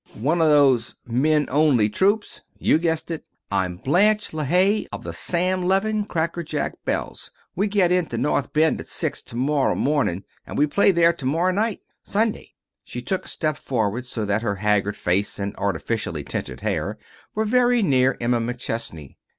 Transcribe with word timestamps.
"One 0.15 0.41
of 0.41 0.47
those 0.47 0.95
'men 1.05 1.45
only' 1.51 1.87
troupes? 1.87 2.41
You 2.57 2.79
guessed 2.79 3.11
it. 3.11 3.23
I'm 3.51 3.75
Blanche 3.77 4.31
LeHaye, 4.33 4.87
of 4.91 5.03
the 5.03 5.13
Sam 5.13 5.63
Levin 5.63 6.05
Crackerjack 6.05 6.83
Belles. 6.85 7.29
We 7.55 7.67
get 7.67 7.91
into 7.91 8.17
North 8.17 8.51
Bend 8.51 8.79
at 8.79 8.87
six 8.87 9.21
to 9.21 9.35
morrow 9.35 9.75
morning, 9.75 10.23
and 10.47 10.57
we 10.57 10.65
play 10.65 10.89
there 10.89 11.13
to 11.13 11.25
morrow 11.27 11.53
night, 11.53 11.81
Sunday." 12.01 12.55
She 12.83 13.03
took 13.03 13.25
a 13.25 13.29
step 13.29 13.59
forward 13.59 14.07
so 14.07 14.25
that 14.25 14.41
her 14.41 14.55
haggard 14.55 14.97
face 14.97 15.37
and 15.37 15.55
artificially 15.57 16.23
tinted 16.23 16.61
hair 16.61 16.97
were 17.35 17.45
very 17.45 17.83
near 17.83 18.17
Emma 18.19 18.39
McChesney. 18.41 19.17